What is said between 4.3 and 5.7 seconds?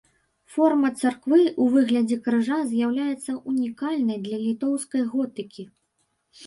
літоўскай готыкі.